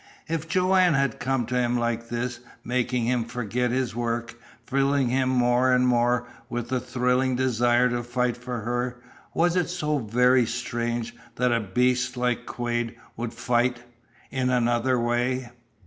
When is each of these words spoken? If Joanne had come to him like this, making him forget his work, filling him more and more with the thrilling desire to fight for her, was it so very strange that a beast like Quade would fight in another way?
If 0.27 0.49
Joanne 0.49 0.95
had 0.95 1.19
come 1.19 1.45
to 1.45 1.55
him 1.55 1.77
like 1.77 2.09
this, 2.09 2.39
making 2.65 3.03
him 3.05 3.23
forget 3.23 3.69
his 3.69 3.95
work, 3.95 4.33
filling 4.65 5.09
him 5.09 5.29
more 5.29 5.71
and 5.71 5.85
more 5.87 6.25
with 6.49 6.69
the 6.69 6.79
thrilling 6.79 7.35
desire 7.35 7.87
to 7.87 8.01
fight 8.01 8.35
for 8.35 8.61
her, 8.61 8.99
was 9.35 9.55
it 9.55 9.69
so 9.69 9.99
very 9.99 10.47
strange 10.47 11.15
that 11.35 11.51
a 11.51 11.59
beast 11.59 12.17
like 12.17 12.47
Quade 12.47 12.95
would 13.15 13.31
fight 13.31 13.83
in 14.31 14.49
another 14.49 14.99
way? 14.99 15.51